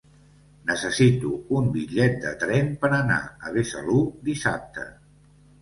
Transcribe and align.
Necessito 0.69 1.33
un 1.57 1.67
bitllet 1.75 2.17
de 2.25 2.31
tren 2.45 2.73
per 2.85 2.91
anar 3.01 3.21
a 3.49 3.55
Besalú 3.59 4.03
dissabte. 4.31 4.89